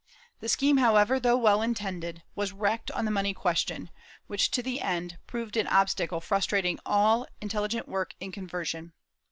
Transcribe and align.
^ 0.37 0.39
The 0.39 0.49
scheme, 0.49 0.77
however, 0.77 1.19
though 1.19 1.37
well 1.37 1.61
intended, 1.61 2.23
was 2.33 2.51
wrecked 2.53 2.89
on 2.89 3.05
the 3.05 3.11
money 3.11 3.35
question 3.35 3.91
which, 4.25 4.49
to 4.49 4.63
the 4.63 4.81
end, 4.81 5.19
proved 5.27 5.55
an 5.55 5.67
obstacle 5.67 6.19
frustrating 6.21 6.79
all 6.87 7.27
intelligent 7.39 7.87
work 7.87 8.15
in 8.19 8.31
conversion. 8.31 8.93